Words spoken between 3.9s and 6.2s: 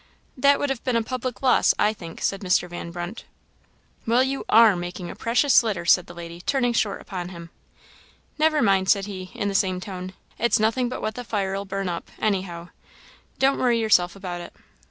gravely. "Well, you are making a precious litter!" said the